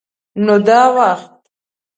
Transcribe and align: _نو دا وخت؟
_نو 0.45 0.55
دا 0.67 0.81
وخت؟ 0.95 1.33